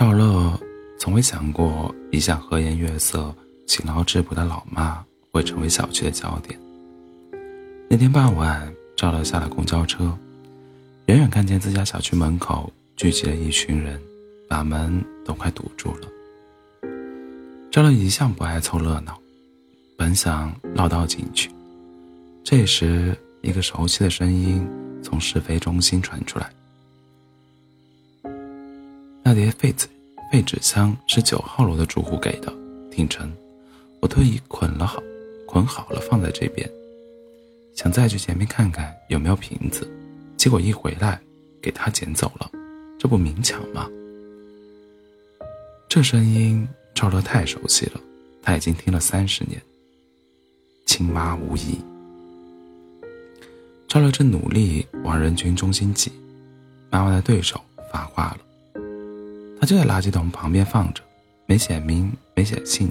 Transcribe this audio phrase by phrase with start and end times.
[0.00, 0.58] 赵乐
[0.98, 3.34] 从未想过，一向和颜悦色、
[3.66, 6.58] 勤劳质朴的老妈会成为小区的焦点。
[7.86, 10.16] 那天傍晚，赵乐下了公交车，
[11.04, 14.00] 远远看见自家小区门口聚集了一群人，
[14.48, 16.08] 把门都快堵住了。
[17.70, 19.20] 赵乐一向不爱凑热闹，
[19.98, 21.50] 本想绕道进去，
[22.42, 24.66] 这时一个熟悉的声音
[25.02, 26.50] 从是非中心传出来。
[29.22, 29.86] 那叠废纸
[30.30, 32.52] 废纸箱是九号楼的住户给的，
[32.88, 33.28] 挺沉，
[33.98, 35.02] 我特意捆了好，
[35.44, 36.70] 捆好了放在这边，
[37.74, 39.90] 想再去前面看看有没有瓶子，
[40.36, 41.20] 结果一回来
[41.60, 42.48] 给他捡走了，
[42.96, 43.90] 这不明抢吗？
[45.88, 48.00] 这声音赵乐太熟悉了，
[48.40, 49.60] 他已经听了三十年。
[50.86, 51.76] 亲妈无疑。
[53.88, 56.12] 赵乐正努力往人群中心挤，
[56.88, 57.60] 妈妈的对手
[57.92, 58.38] 发话了。
[59.60, 61.02] 他就在垃圾桶旁边放着，
[61.44, 62.90] 没写名，没写姓，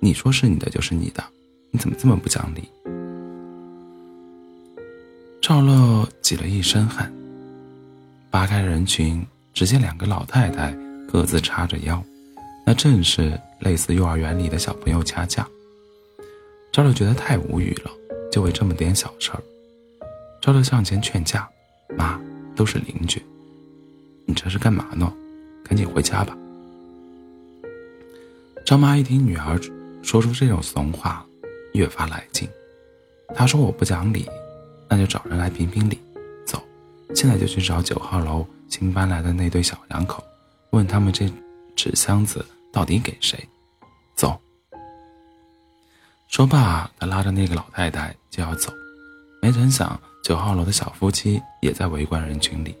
[0.00, 1.22] 你说是你的就是你的，
[1.70, 2.68] 你怎么这么不讲理？
[5.40, 7.12] 赵乐挤了一身汗，
[8.28, 10.76] 扒开人群，只见两个老太太
[11.08, 12.02] 各自叉着腰，
[12.66, 15.46] 那正是类似幼儿园里的小朋友掐架。
[16.72, 17.90] 赵乐觉得太无语了，
[18.32, 19.40] 就为这么点小事儿。
[20.40, 21.48] 赵乐上前劝架
[21.96, 22.20] ：“妈，
[22.56, 23.22] 都是邻居，
[24.26, 25.12] 你这是干嘛呢？”
[25.64, 26.36] 赶紧回家吧。
[28.66, 29.58] 张妈一听女儿
[30.02, 31.26] 说出这种怂话，
[31.72, 32.48] 越发来劲。
[33.34, 34.28] 她说：“我不讲理，
[34.88, 35.98] 那就找人来评评理。
[36.46, 36.62] 走，
[37.14, 40.22] 现在就去找九号楼新搬来的那对小两口，
[40.70, 41.28] 问他们这
[41.74, 43.38] 纸箱子到底给谁。
[44.14, 44.38] 走。”
[46.28, 48.72] 说罢，他拉着那个老太太就要走，
[49.42, 52.76] 没成想九号楼的小夫妻也在围观人群里，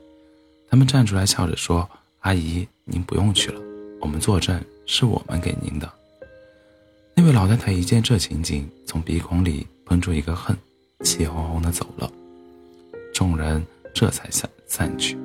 [0.70, 1.88] 他们站出来笑着说。
[2.20, 3.58] 阿姨，您不用去了，
[3.98, 5.90] 我们作证是我们给您的。
[7.14, 10.54] 那位老太太一见这情景，从鼻孔里喷出一个恨，
[11.02, 12.10] 气哄哄的走了。
[13.14, 13.64] 众人
[13.94, 15.16] 这才散散去。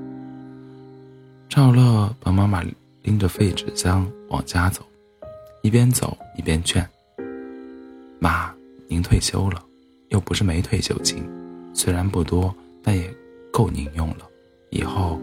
[1.50, 2.64] 赵乐帮妈妈
[3.04, 4.82] 拎着废纸箱往家走，
[5.64, 6.88] 一边走一边劝
[8.20, 8.54] ：“妈，
[8.88, 9.62] 您退休了，
[10.10, 11.22] 又不是没退休金，
[11.74, 13.14] 虽然不多，但也
[13.52, 14.26] 够您用了。
[14.70, 15.20] 以后……”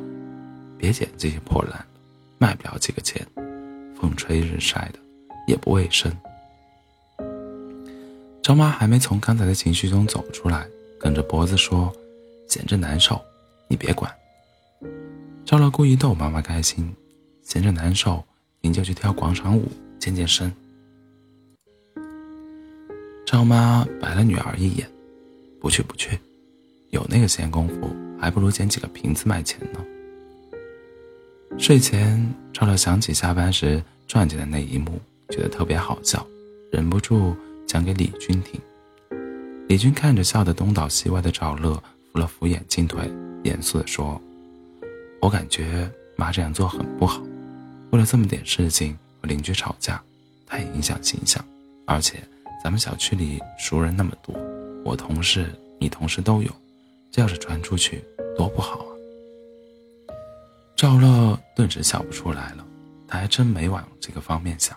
[0.82, 1.86] 别捡这些破烂，
[2.38, 3.24] 卖不了几个钱，
[3.94, 4.98] 风吹日晒的，
[5.46, 6.12] 也不卫生。
[8.42, 10.66] 张妈还没从刚才的情绪中走出来，
[10.98, 11.94] 梗着脖子说
[12.50, 13.22] ：“闲着难受，
[13.68, 14.12] 你别管。”
[15.46, 16.92] 赵乐故意逗妈妈开心
[17.46, 18.24] ：“闲着难受，
[18.60, 20.52] 您就去跳广场舞，健健身。”
[23.24, 24.90] 张妈白了女儿一眼
[25.62, 26.18] ：“不去不去，
[26.90, 29.78] 有那个闲工夫，还不如捡几个瓶子卖钱呢。”
[31.58, 36.26] 睡前，赵乐想起下班时撞见的那一幕，觉得特别好笑，
[36.72, 37.36] 忍不住
[37.66, 38.60] 讲给李军听。
[39.68, 41.80] 李军看着笑得东倒西歪的赵乐，
[42.12, 43.08] 扶了扶眼镜腿，
[43.44, 44.20] 严肃地说
[45.22, 47.22] ：“我感觉妈这样做很不好，
[47.90, 50.02] 为了这么点事情和邻居吵架，
[50.46, 51.42] 太影响形象。
[51.86, 52.18] 而且
[52.62, 54.34] 咱们小区里熟人那么多，
[54.84, 55.46] 我同事、
[55.78, 56.50] 你同事都有，
[57.10, 58.02] 这要是传出去，
[58.36, 58.86] 多不好啊！”
[60.82, 62.66] 赵乐顿时笑不出来了，
[63.06, 64.76] 他还真没往这个方面想。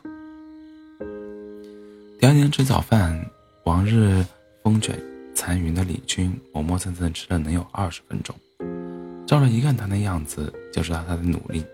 [2.20, 3.20] 第二天吃早饭，
[3.64, 4.24] 往日
[4.64, 4.96] 风卷
[5.34, 8.36] 残云的李军磨磨蹭蹭吃了能有二十分钟。
[9.26, 11.66] 赵乐一看他那样子，就知道他的努力，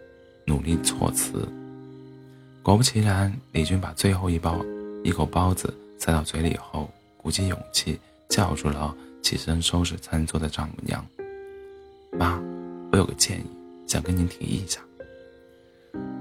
[0.45, 1.45] 努力措辞。
[2.63, 4.63] 果不其然，李军把最后一包
[5.03, 7.99] 一口包子塞到嘴里后，鼓起勇气
[8.29, 11.05] 叫住了起身收拾餐桌的丈母娘
[12.17, 12.41] ：“妈，
[12.93, 13.43] 我有个建议。”
[13.91, 14.79] 想跟您提议一下。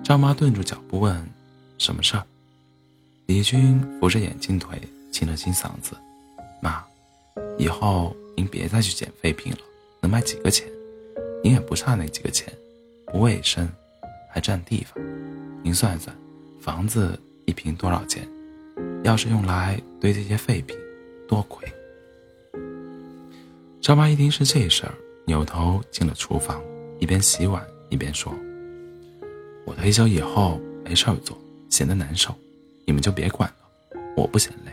[0.02, 1.24] 张妈顿住脚步问
[1.78, 2.26] ：“什么事儿？”
[3.26, 4.76] 李军扶着眼镜腿，
[5.12, 5.92] 清了清嗓子
[6.60, 6.84] ：“妈，
[7.56, 9.58] 以后您别再去捡废品了，
[10.00, 10.66] 能卖几个钱？
[11.44, 12.52] 您也不差那几个钱，
[13.06, 13.68] 不卫生，
[14.28, 15.00] 还占地方。
[15.62, 16.12] 您算算，
[16.60, 18.28] 房子一平多少钱？
[19.04, 20.76] 要是用来堆这些废品，
[21.28, 21.72] 多亏。”
[23.80, 24.94] 张妈一听是这事儿，
[25.24, 26.60] 扭头进了厨房。
[27.00, 28.32] 一边洗碗一边说
[29.66, 31.36] ：“我退休以后没事儿做，
[31.70, 32.34] 闲得难受，
[32.84, 33.56] 你们就别管了。
[34.16, 34.72] 我不嫌累，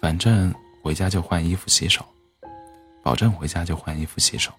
[0.00, 2.04] 反正回家就换衣服洗手，
[3.02, 4.52] 保证回家就换衣服洗手。”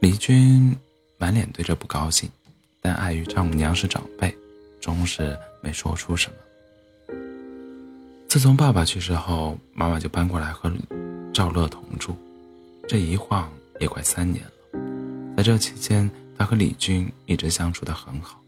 [0.00, 0.76] 李军
[1.18, 2.30] 满脸堆着不高兴，
[2.80, 4.36] 但碍于丈母娘是长辈，
[4.80, 6.36] 终是没说出什么。
[8.34, 10.68] 自从爸爸去世后，妈妈就搬过来和
[11.32, 12.16] 赵乐同住。
[12.88, 13.48] 这一晃
[13.78, 14.80] 也快三年了。
[15.36, 18.40] 在这期间，他和李军一直相处得很好。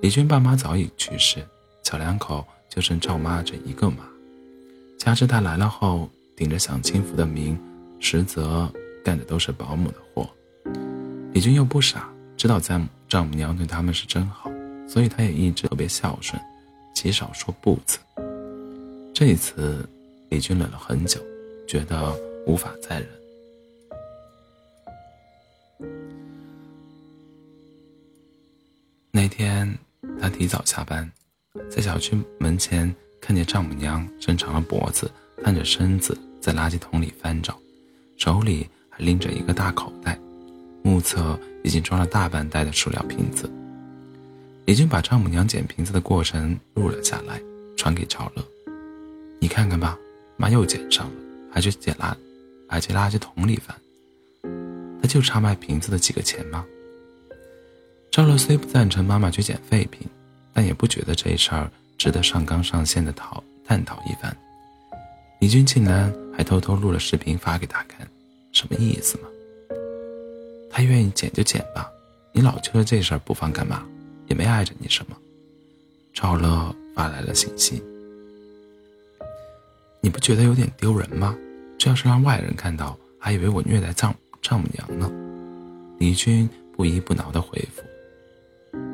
[0.00, 1.46] 李军爸妈早已去世，
[1.82, 3.96] 小两口就剩赵妈这一个妈。
[4.96, 7.58] 加之他来了后，顶着享清福的名，
[8.00, 8.72] 实则
[9.04, 10.26] 干的都是保姆的活。
[11.34, 12.08] 李军又不傻，
[12.38, 14.50] 知道丈丈母娘对他们是真好，
[14.88, 16.40] 所以他也一直特别孝顺，
[16.94, 17.98] 极少说不字。
[19.14, 19.88] 这一次，
[20.28, 21.20] 李军忍了很久，
[21.68, 22.12] 觉得
[22.48, 23.08] 无法再忍。
[29.12, 29.72] 那天，
[30.20, 31.08] 他提早下班，
[31.70, 35.08] 在小区门前看见丈母娘伸长了脖子，
[35.44, 37.56] 探着身子在垃圾桶里翻找，
[38.16, 40.18] 手里还拎着一个大口袋，
[40.82, 43.48] 目测已经装了大半袋的塑料瓶子。
[44.64, 47.40] 李军把丈母娘捡瓶子的过程录了下来，
[47.76, 48.44] 传给赵乐
[49.44, 49.98] ：“你看看吧，
[50.38, 51.12] 妈又捡上了，
[51.52, 52.14] 还去捡垃，
[52.66, 53.76] 还去垃圾桶里翻。
[55.02, 56.64] 他就差卖瓶子的几个钱吗？”
[58.10, 60.08] 赵乐虽不赞成妈妈去捡废品，
[60.54, 64.34] 但也不觉得这事儿值得上纲上线的讨探讨一番。
[65.42, 68.08] 李军竟然还偷偷录了视频发给他看，
[68.50, 69.28] 什么意思嘛？
[70.70, 71.86] 他愿意捡就捡吧，
[72.32, 73.84] 你老揪着这事儿不放干嘛？
[74.26, 75.14] 也没碍着你什么。
[76.14, 77.82] 赵乐发来了信息，
[80.04, 81.34] 你不觉得有点丢人吗？
[81.78, 85.10] 这要是让外人看到，还以为我虐待丈丈母娘呢。
[85.98, 86.46] 李军
[86.76, 87.82] 不依不挠的回复。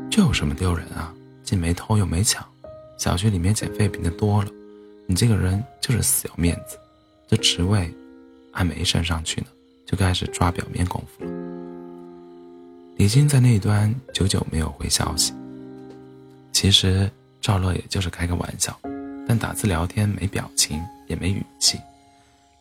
[0.09, 1.13] 这有什么丢人啊？
[1.43, 2.47] 既没偷又没抢，
[2.97, 4.51] 小区里面捡废品的多了，
[5.09, 6.79] 你这个人就是死要面子，
[7.27, 7.93] 这职位
[8.53, 9.49] 还没升上去呢，
[9.85, 11.31] 就开始抓表面功夫了。
[12.99, 15.35] 李晶在那一端久久没有回消息。
[16.53, 17.11] 其实
[17.41, 18.79] 赵乐也就是开个玩笑，
[19.27, 20.81] 但打字聊天没表情
[21.11, 21.77] 也没语气，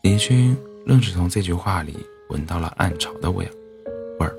[0.02, 1.96] 李军愣是从这句话里
[2.30, 3.50] 闻到了暗潮的味儿
[4.18, 4.34] 味儿。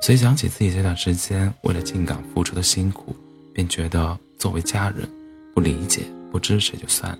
[0.00, 3.16] 随想起自己这段时间为了进港付出的辛苦，
[3.52, 5.10] 便觉得作为家人，
[5.52, 7.18] 不理解、不支持就算了，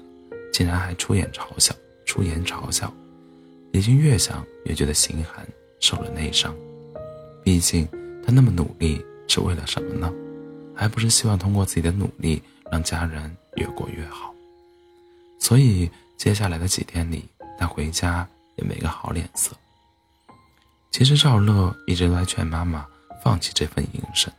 [0.52, 1.74] 竟然还出言嘲笑，
[2.04, 2.94] 出言嘲笑，
[3.72, 5.44] 李军越想越觉得心寒，
[5.80, 6.54] 受了内伤。
[7.42, 7.84] 毕竟
[8.24, 10.12] 他那么努力是为了什么呢？
[10.72, 12.40] 还不是希望通过自己的努力
[12.70, 14.31] 让家人越过越好。
[15.42, 17.24] 所以接下来的几天里，
[17.58, 18.24] 他回家
[18.54, 19.50] 也没个好脸色。
[20.92, 22.86] 其实赵乐一直都在劝妈妈
[23.24, 24.32] 放弃这份营生，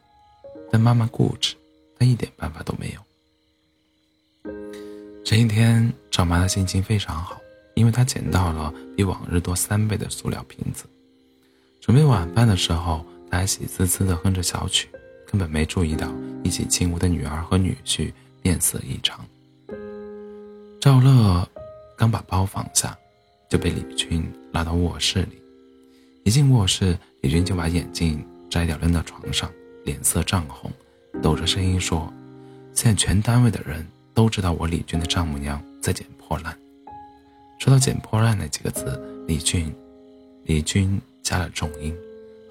[0.71, 1.55] 但妈妈固执，
[1.99, 4.51] 他一点办法都没有。
[5.25, 7.37] 这一天，赵妈的心情非常好，
[7.75, 10.85] 因为她捡到了比往日多三倍的塑料瓶子。
[11.81, 14.87] 准备晚饭的时候，她还喜滋滋地哼着小曲，
[15.27, 16.09] 根本没注意到
[16.45, 19.19] 一起进屋的女儿和女婿面色异常。
[20.83, 21.47] 赵乐
[21.95, 22.93] 刚把包放下，
[23.47, 25.41] 就被李军拉到卧室里。
[26.25, 29.49] 一进卧室，李军就把眼镜摘掉扔到床上，
[29.85, 30.69] 脸色涨红，
[31.21, 32.11] 抖着声音说
[32.75, 36.53] ：“现在全单位的人都知道我李军的丈母娘在捡破烂。”
[37.59, 39.73] 说到“捡破烂”那几个字，李俊，
[40.43, 41.95] 李军加了重音，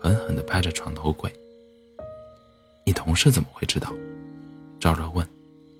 [0.01, 1.31] 狠狠地拍着床头柜。
[2.87, 3.93] “你同事怎么会知道？”
[4.81, 5.29] 赵乐问。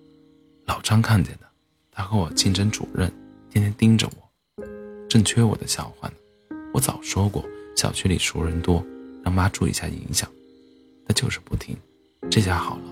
[0.69, 1.47] “老张看见的，
[1.93, 3.13] 他和我竞争主任，
[3.51, 4.67] 天天盯着我，
[5.09, 6.15] 正缺我的笑话呢。
[6.75, 8.85] 我早说过。”小区里熟人多，
[9.25, 10.29] 让妈注意一下影响，
[11.07, 11.75] 他就是不听。
[12.31, 12.83] 这下好了，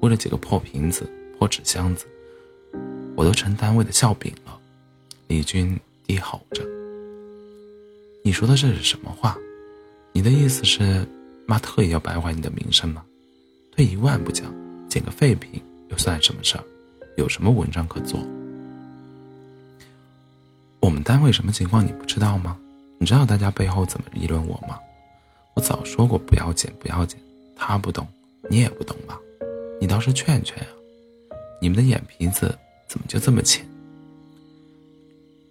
[0.00, 1.08] 为了几个破瓶子、
[1.38, 2.06] 破纸箱子，
[3.14, 4.58] 我都成单位的笑柄了。
[5.28, 6.64] 李军低吼着
[8.24, 9.36] ：“你说的这是什么话？
[10.12, 11.06] 你的意思是，
[11.46, 13.04] 妈特意要败坏你的名声吗？
[13.72, 14.50] 退一万步讲，
[14.88, 16.64] 捡个废品又算什么事儿？
[17.18, 18.18] 有什么文章可做？
[20.90, 22.58] 我们单位什么情况你不知道吗？”
[22.98, 24.76] 你知道大家背后怎么议论我吗？
[25.54, 27.16] 我早说过不要紧，不要紧。
[27.56, 28.06] 他不懂，
[28.50, 29.16] 你也不懂吧？
[29.80, 30.66] 你倒是劝劝呀！
[31.62, 33.64] 你们的眼皮子怎么就这么浅？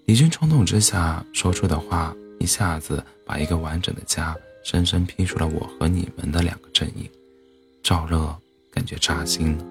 [0.06, 7.10] 李军冲动之下说出的话，一下子把一个完整的家深深劈出了我和你们的两个阵营。
[7.82, 8.38] 赵乐
[8.72, 9.66] 感觉扎心了。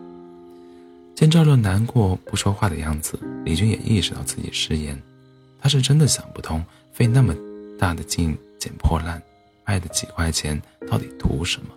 [1.14, 5.00] 见赵乐难过不说话的样子，李军也意识到自己失言。
[5.60, 7.34] 他是真的想不通，费那么。
[7.78, 9.22] 大的劲捡破烂，
[9.64, 10.60] 卖的几块钱
[10.90, 11.68] 到底图什么？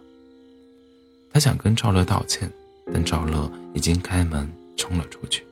[1.31, 2.51] 他想跟赵乐道歉，
[2.91, 5.45] 但赵乐已经开门冲了出去。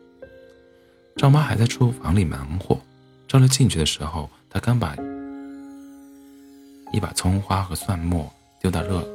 [1.16, 2.82] 赵妈还在厨房里忙活。
[3.28, 4.96] 赵乐进去的时候，他刚把
[6.92, 8.28] 一把葱花和蒜末
[8.60, 9.08] 丢到热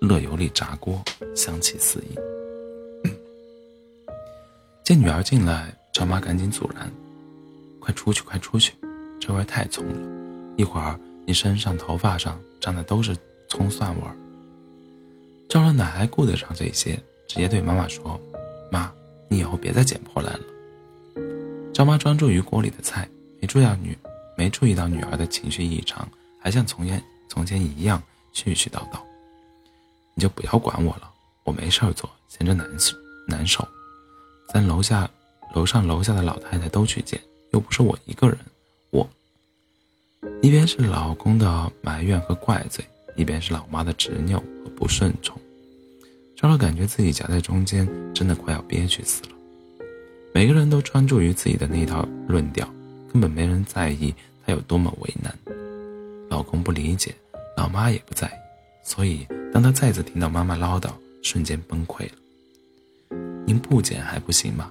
[0.00, 1.02] 热油里炸锅，
[1.34, 3.10] 香气四溢。
[4.86, 6.88] 见女儿进来，赵妈赶紧阻拦
[7.86, 8.72] ：“快出去，快出去！”
[9.20, 13.16] 这味太冲了，一会儿你身上、头发上长的都是
[13.48, 14.16] 葱蒜味儿。
[15.48, 18.20] 赵老奶还顾得上这些，直接对妈妈说
[18.72, 18.92] ：“妈，
[19.28, 20.44] 你以后别再捡破烂了。”
[21.72, 23.08] 赵妈专注于锅里的菜，
[23.40, 23.96] 没注意到女
[24.36, 26.08] 没注意到女儿的情绪异常，
[26.40, 28.02] 还像从前从前一样
[28.34, 28.98] 絮絮叨叨
[30.14, 31.08] ：“你就不要管我了，
[31.44, 32.96] 我没事儿做，闲着难受
[33.28, 33.66] 难受。
[34.52, 35.08] 咱楼下、
[35.54, 37.20] 楼上、楼下的老太太都去捡，
[37.56, 38.38] 又不是我一个人。”
[38.92, 39.08] 我
[40.42, 42.84] 一边是老公的埋怨和怪罪。
[43.16, 45.40] 一边是老妈的执拗和不顺从，
[46.36, 49.30] 赵乐感觉自己夹在中间，真的快要憋屈死了。
[50.34, 52.68] 每个人都专注于自己的那套论调，
[53.10, 55.34] 根本没人在意他有多么为难。
[56.28, 57.14] 老公不理解，
[57.56, 58.32] 老妈也不在意，
[58.84, 60.90] 所以当他再次听到妈妈唠叨，
[61.22, 62.12] 瞬间崩溃了。
[63.46, 64.70] 您不捡还不行吗？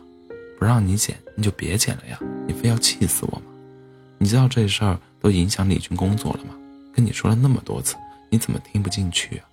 [0.57, 2.19] 不让你捡，你就别捡了呀！
[2.47, 3.43] 你非要气死我吗？
[4.17, 6.55] 你知道这事儿都影响李军工作了吗？
[6.93, 7.95] 跟你说了那么多次。
[8.31, 9.45] 你怎么听不进去啊？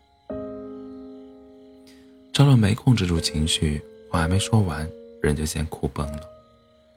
[2.32, 3.80] 赵乐没控制住情绪，
[4.10, 4.88] 话还没说完，
[5.22, 6.20] 人就先哭崩了。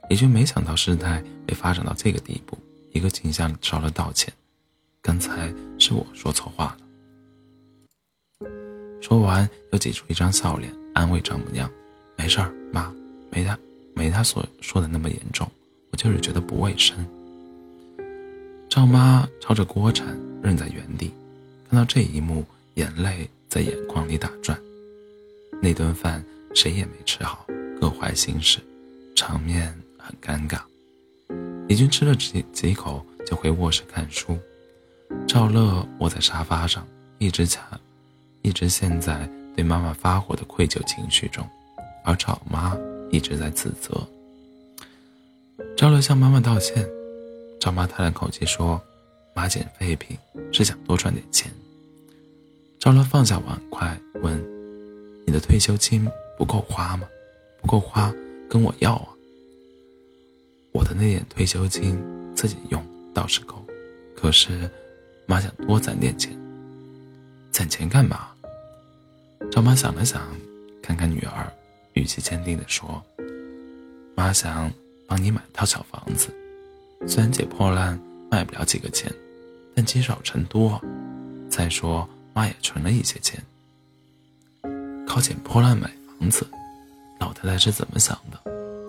[0.08, 2.56] 李军没想到事态会发展到这个地步，
[2.92, 4.32] 一个劲向赵乐道歉
[5.02, 6.76] ：“刚才是我说错话
[8.40, 8.48] 了。”
[9.02, 11.70] 说完又挤出一张笑脸，安慰丈母娘
[12.16, 12.92] ：“没事儿，妈，
[13.30, 13.56] 没的
[13.96, 15.50] 没他所说的那么严重，
[15.90, 16.96] 我就是觉得不卫生。”
[18.70, 20.06] 赵妈朝着锅铲
[20.42, 21.10] 愣在原地。
[21.68, 24.56] 看到这一幕，眼泪在眼眶里打转。
[25.60, 26.24] 那顿饭
[26.54, 27.44] 谁也没吃好，
[27.80, 28.60] 各怀心事，
[29.16, 30.60] 场面很尴尬。
[31.66, 34.38] 李军吃了几几口，就回卧室看书。
[35.26, 36.86] 赵乐窝在沙发上，
[37.18, 37.80] 一直卡，
[38.42, 41.44] 一直陷在对妈妈发火的愧疚情绪中，
[42.04, 42.76] 而赵妈
[43.10, 44.06] 一直在自责。
[45.76, 46.86] 赵乐向妈妈道歉，
[47.60, 48.80] 赵妈叹了口气说。
[49.36, 50.16] 妈捡废品
[50.50, 51.52] 是想多赚点钱。
[52.78, 54.42] 赵乐放下碗筷问
[55.28, 56.08] ：“你的退休金
[56.38, 57.06] 不够花吗？
[57.60, 58.10] 不够花
[58.48, 59.08] 跟我要啊。”
[60.72, 62.02] 我的那点退休金
[62.34, 62.82] 自己用
[63.12, 63.62] 倒是够，
[64.16, 64.70] 可是
[65.26, 66.34] 妈想多攒点钱。
[67.52, 68.28] 攒钱干嘛？
[69.52, 70.34] 赵妈想了想，
[70.80, 71.52] 看看女儿，
[71.96, 73.04] 语气坚定地说
[74.14, 74.72] ：“妈想
[75.08, 76.28] 帮你买套小房子，
[77.08, 77.98] 虽然捡破烂
[78.30, 79.12] 卖不了几个钱。”
[79.78, 80.80] 但积少成多，
[81.50, 83.38] 再说妈也存了一些钱，
[85.06, 86.46] 靠捡破烂买房子，
[87.20, 88.40] 老太太是怎么想的？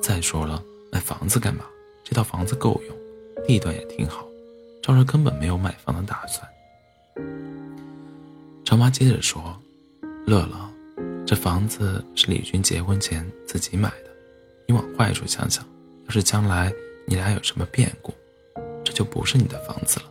[0.02, 1.66] 再说了，买房子干嘛？
[2.06, 2.98] 这套房子够用，
[3.46, 4.26] 地段也挺好，
[4.82, 6.48] 赵乐根本没有买房的打算。
[8.64, 9.62] 赵妈接着说
[10.26, 10.70] ：“乐乐，
[11.28, 14.10] 这房子是李军结婚前自己买的，
[14.66, 15.62] 你往坏处想想，
[16.06, 16.74] 要是将来
[17.06, 18.14] 你俩有什么变故，
[18.82, 20.06] 这就不是你的房子了。”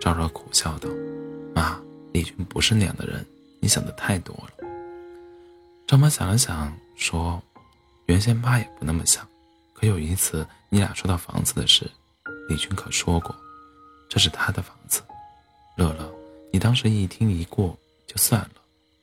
[0.00, 0.88] 赵乐苦笑道
[1.56, 1.76] ：“妈，
[2.12, 3.26] 李军不是那样的人，
[3.58, 4.64] 你想的太多了。”
[5.88, 7.42] 赵妈想了想说
[8.06, 9.26] ：“原先妈也不那么想，
[9.72, 11.90] 可有一次你俩说到房子的事，
[12.48, 13.34] 李军可说过，
[14.08, 15.02] 这是他的房子。
[15.76, 16.14] 乐乐，
[16.52, 17.76] 你当时一听一过
[18.06, 18.50] 就算了，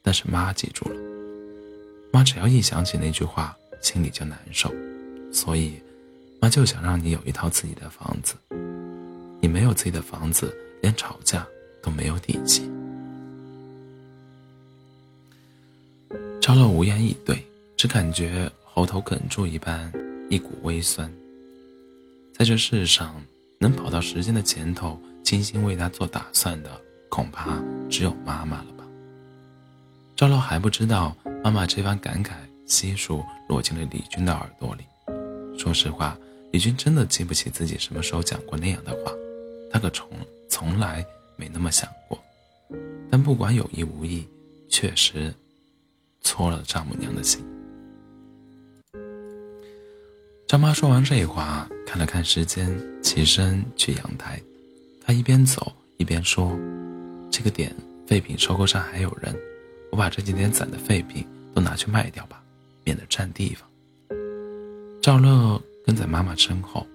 [0.01, 0.96] 但是妈记住了。
[2.12, 4.74] 妈只要一想起那句话，心里就难受，
[5.31, 5.74] 所以，
[6.39, 8.36] 妈就想让你有一套自己的房子。
[9.39, 11.48] 你没有自己的房子。”连吵架
[11.79, 12.67] 都没有底气。
[16.41, 17.46] 赵乐无言以对，
[17.77, 19.93] 只感觉喉头哽住一般，
[20.27, 21.08] 一股微酸。
[22.34, 23.24] 在这世上，
[23.60, 28.71] 能跑到时间的前头，精心为他做打算的，恐怕只有妈妈了。
[30.22, 32.34] 赵乐还不知道，妈妈这番感慨
[32.68, 34.84] 悉数落进了李军的耳朵里。
[35.58, 36.16] 说实话，
[36.51, 39.12] 李军真的记不起自己什么时候讲过那样的话，
[39.72, 40.08] 他可从。
[40.48, 41.04] 从来
[41.38, 42.24] 没那么想过，
[43.10, 44.28] 但不管有意无意，
[44.70, 45.34] 确实
[46.22, 47.44] 戳了丈母娘的心。
[50.48, 52.70] 张妈说完这话，看了看时间，
[53.01, 54.40] 起身去阳台。
[55.04, 56.56] 她一边走一边说
[57.32, 57.75] ：“这个点
[58.06, 59.36] 废品收购站还有人，
[59.92, 62.42] 我把这几天攒的废品都拿去卖掉吧，
[62.84, 63.70] 免得占地方。”
[65.02, 66.88] 赵乐跟在妈妈身后，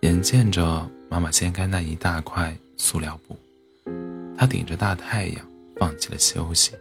[0.00, 0.88] 眼见着。
[1.10, 3.38] 妈妈掀开那一大块塑料布，
[4.36, 5.46] 他顶着大太阳，
[5.76, 6.72] 放弃了休息，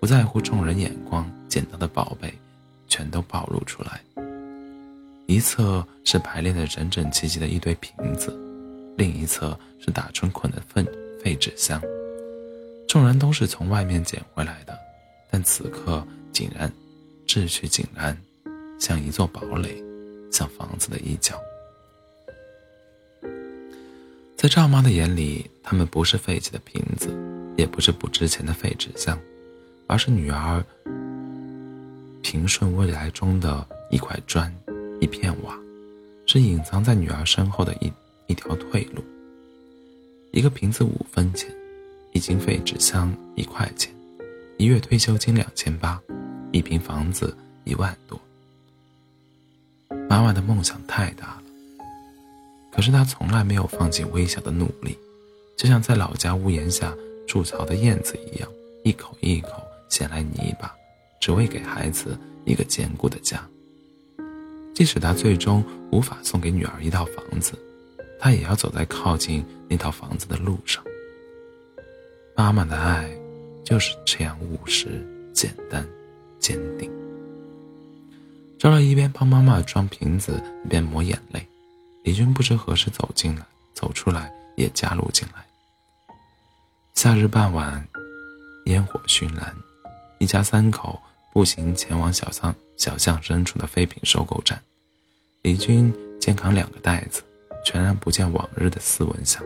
[0.00, 2.32] 不在乎众人眼光，捡到的宝贝
[2.88, 4.00] 全都暴露出来。
[5.26, 8.34] 一侧是排列的整整齐齐的一堆瓶子，
[8.96, 10.82] 另一侧是打春捆的废
[11.22, 11.78] 废纸箱。
[12.94, 14.78] 众人都是从外面捡回来的，
[15.28, 16.72] 但此刻井然，
[17.26, 18.16] 秩序井然，
[18.78, 19.82] 像一座堡垒，
[20.30, 21.36] 像房子的一角。
[24.36, 27.08] 在赵妈的眼里，他们不是废弃的瓶子，
[27.56, 29.18] 也不是不值钱的废纸箱，
[29.88, 30.64] 而是女儿
[32.22, 34.54] 平顺未来中的一块砖、
[35.00, 35.58] 一片瓦，
[36.26, 37.92] 是隐藏在女儿身后的一
[38.28, 39.02] 一条退路。
[40.30, 41.52] 一个瓶子五分钱，
[42.14, 43.92] 一斤废纸箱一块钱，
[44.56, 46.00] 一月退休金两千八，
[46.52, 48.18] 一平房子一万多。
[50.08, 51.42] 妈妈的梦想太大了。
[52.70, 54.96] 可是她从来没有放弃微小的努力，
[55.56, 56.94] 就像在老家屋檐下
[57.26, 58.48] 筑巢的燕子一样，
[58.84, 59.50] 一口一口
[59.88, 60.72] 衔来泥巴，
[61.20, 63.44] 只为给孩子一个坚固的家。
[64.72, 67.58] 即使他最终无法送给女儿一套房子，
[68.20, 70.82] 他也要走在靠近那套房子的路上。
[72.36, 73.08] 妈妈的爱
[73.64, 75.86] 就是这样务实、简单、
[76.40, 76.90] 坚定。
[78.58, 81.46] 赵乐一边帮妈妈装瓶子，一边抹眼泪。
[82.02, 85.44] 李军不知何时走进来，走出来也加入进来。
[86.94, 87.86] 夏日傍晚，
[88.66, 89.54] 烟火熏蓝，
[90.18, 91.00] 一家三口
[91.32, 94.60] 步行前往小巷小巷深处的废品收购站。
[95.42, 97.22] 李军肩扛两个袋子，
[97.64, 99.40] 全然不见往日的斯文相。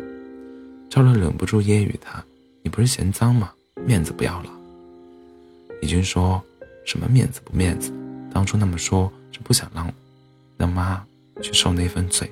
[0.88, 2.24] 赵乐忍不住揶揄他
[2.68, 3.50] ：“你不是嫌脏吗？
[3.86, 4.50] 面子不要了。”
[5.80, 6.44] 李军说
[6.84, 7.90] ：“什么面子不面子？
[8.30, 9.90] 当初那么说，是不想让
[10.58, 11.02] 让妈
[11.40, 12.30] 去受那份罪。”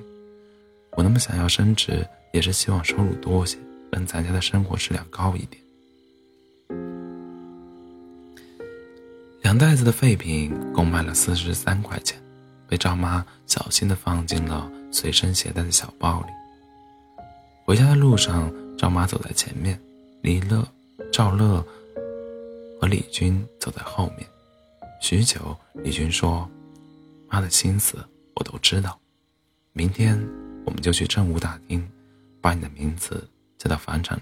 [0.95, 3.57] 我那么想要升职，也是希望收入多些，
[3.91, 5.59] 让咱家的生活质量高一点。
[9.41, 12.21] 两袋子的废品共卖了四十三块钱，
[12.67, 16.27] 被赵妈小心的放进了随身携带的小包里。
[17.65, 19.79] 回家的路上，赵妈走在前面，
[20.21, 20.67] 李乐、
[21.11, 21.65] 赵乐
[22.79, 24.27] 和李军走在后面。
[25.01, 26.49] 许久，李军说
[27.29, 27.97] ：“妈的心思
[28.35, 28.99] 我都知道，
[29.73, 30.17] 明天。”
[30.67, 31.89] 我们就去政务大厅，
[32.41, 33.25] 把你的名字
[33.57, 34.19] 加到房产，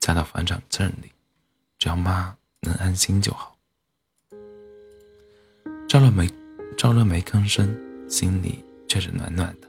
[0.00, 1.12] 加到房产证里，
[1.78, 3.54] 只要妈能安心就好。
[5.86, 6.26] 赵乐没，
[6.78, 9.68] 赵乐没吭声，心里却是暖暖的。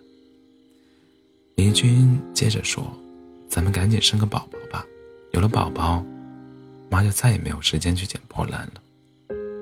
[1.56, 2.90] 李军接着说
[3.50, 4.86] ：“咱们赶紧生个宝宝吧，
[5.34, 6.06] 有了宝宝，
[6.92, 8.74] 妈就再也没有时间去捡破烂了。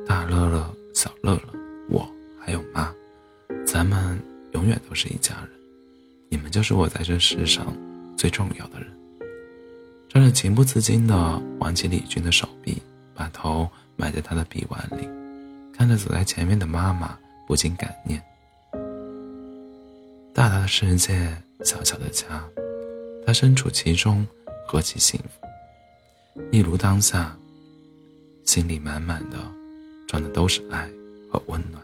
[0.06, 1.54] 大乐乐、小乐乐，
[1.90, 2.06] 我
[2.38, 2.94] 还有妈，
[3.66, 5.50] 咱们永远都是一家人。”
[6.28, 7.74] 你们就是我在这世上
[8.18, 8.90] 最重要的人。
[10.10, 12.82] 赵乐情不自禁地挽起李军的手臂，
[13.14, 15.08] 把头埋在他的臂弯里，
[15.74, 18.22] 看着走在前面的妈妈，不禁感念：
[20.34, 22.44] 大大的世界，小小的家，
[23.26, 24.28] 他身处其中，
[24.68, 25.48] 何其幸福！
[26.52, 27.38] 一如当下，
[28.44, 29.38] 心里满满的
[30.08, 30.90] 装的都是爱
[31.30, 31.84] 和温暖。